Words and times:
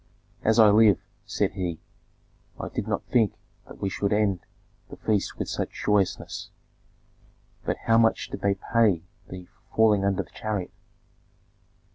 "As 0.41 0.57
I 0.57 0.71
live," 0.71 0.97
said 1.27 1.51
he, 1.51 1.79
"I 2.59 2.69
did 2.69 2.87
not 2.87 3.03
think 3.03 3.35
that 3.67 3.79
we 3.79 3.87
should 3.87 4.11
end 4.11 4.39
the 4.89 4.97
feast 4.97 5.37
with 5.37 5.47
such 5.47 5.83
joyousness. 5.85 6.49
But 7.65 7.77
how 7.85 7.99
much 7.99 8.31
did 8.31 8.41
they 8.41 8.55
pay 8.55 9.03
thee 9.29 9.45
for 9.45 9.75
falling 9.75 10.03
under 10.03 10.23
the 10.23 10.31
chariot?" 10.31 10.71